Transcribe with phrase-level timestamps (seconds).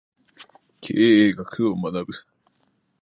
[0.81, 2.13] 経営学を学ぶ